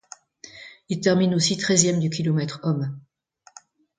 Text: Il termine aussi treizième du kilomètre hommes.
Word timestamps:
Il 0.89 0.99
termine 0.99 1.35
aussi 1.35 1.57
treizième 1.57 1.99
du 1.99 2.09
kilomètre 2.09 2.61
hommes. 2.63 2.99